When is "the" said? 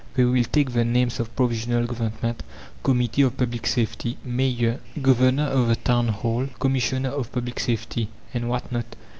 0.73-0.83, 5.67-5.75